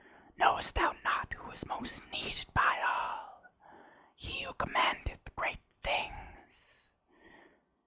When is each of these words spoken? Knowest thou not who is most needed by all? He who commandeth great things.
Knowest 0.35 0.73
thou 0.73 0.95
not 1.03 1.31
who 1.33 1.51
is 1.51 1.63
most 1.67 2.03
needed 2.11 2.47
by 2.55 2.81
all? 2.83 3.43
He 4.15 4.41
who 4.41 4.53
commandeth 4.55 5.29
great 5.35 5.59
things. 5.83 6.89